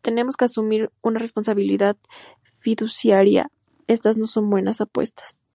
Tenemos 0.00 0.36
que 0.36 0.46
asumir 0.46 0.90
una 1.00 1.20
responsabilidad 1.20 1.96
fiduciaria, 2.58 3.52
estas 3.86 4.16
no 4.16 4.26
son 4.26 4.50
buenas 4.50 4.80
apuestas". 4.80 5.44